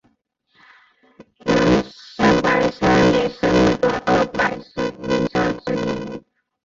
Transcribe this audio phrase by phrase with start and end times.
[1.43, 6.23] 能乡白山也是日本二百名山之一。